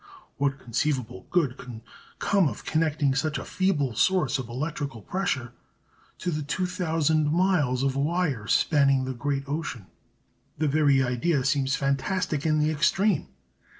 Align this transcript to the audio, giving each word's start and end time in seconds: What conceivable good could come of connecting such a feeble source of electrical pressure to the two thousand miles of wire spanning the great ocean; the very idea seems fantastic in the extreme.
What 0.37 0.57
conceivable 0.57 1.27
good 1.29 1.57
could 1.57 1.81
come 2.17 2.47
of 2.47 2.65
connecting 2.65 3.13
such 3.13 3.37
a 3.37 3.45
feeble 3.45 3.93
source 3.93 4.39
of 4.39 4.49
electrical 4.49 5.03
pressure 5.03 5.53
to 6.17 6.31
the 6.31 6.41
two 6.41 6.65
thousand 6.65 7.31
miles 7.31 7.83
of 7.83 7.95
wire 7.95 8.47
spanning 8.47 9.05
the 9.05 9.13
great 9.13 9.43
ocean; 9.47 9.85
the 10.57 10.67
very 10.67 11.03
idea 11.03 11.43
seems 11.45 11.75
fantastic 11.75 12.47
in 12.47 12.57
the 12.57 12.71
extreme. 12.71 13.27